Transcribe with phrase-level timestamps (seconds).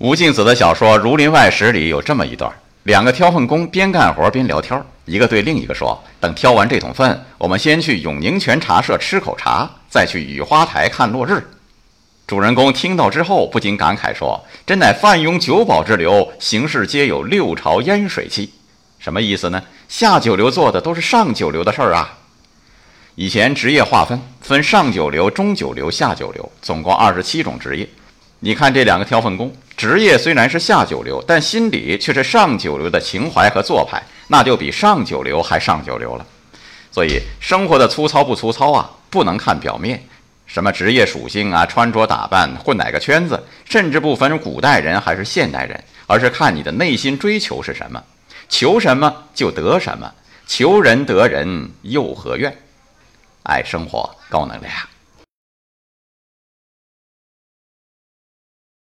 [0.00, 2.50] 吴敬梓的小说《儒林外史》里有这么一段：
[2.84, 11.46] 两个挑粪工边干活边聊天，一个对另一个说：“等挑完这桶粪，我们先去永宁泉茶社吃口茶，再去雨花台看落日。”
[12.26, 18.54] 主人公听到之后不禁感慨说：“真乃范庸九宝之流，行事皆有六朝烟水气。”
[18.98, 19.62] 什么意思呢？
[19.86, 22.16] 下九流做的都是上九流的事儿啊！
[23.16, 27.86] 以前职业划分分上九流、中九流、下九流，总共二十七种职业。
[28.42, 36.24] 你看这两个挑粪工，职业虽然是下九流，但心里却是上九流的情怀和做派，那就比上九流还上九流了。
[36.90, 40.02] 所以生活的粗糙不粗糙啊，不能看表面，
[40.46, 48.02] 什么职业属性啊、穿着打扮、混哪个圈子，甚至不分古代人还是现代人，而是看你的内心追求是什么，
[48.48, 50.10] 求什么就得什么，
[50.46, 52.56] 求人得人又何怨？
[53.42, 54.72] 爱生活，高能量。